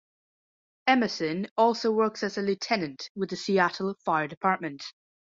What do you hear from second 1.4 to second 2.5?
also works as a